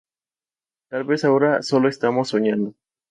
Tal 0.89 1.03
vez 1.03 1.23
ahora 1.25 1.61
sólo 1.61 1.87
estamos 1.87 2.29
soñando". 2.29 2.73